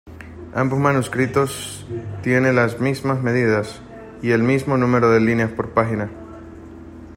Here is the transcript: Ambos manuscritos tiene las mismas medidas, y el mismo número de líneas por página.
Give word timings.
Ambos 0.55 0.79
manuscritos 0.79 1.85
tiene 2.23 2.53
las 2.53 2.79
mismas 2.81 3.21
medidas, 3.21 3.83
y 4.23 4.31
el 4.31 4.41
mismo 4.41 4.75
número 4.75 5.11
de 5.11 5.19
líneas 5.21 5.51
por 5.51 5.75
página. 5.75 6.09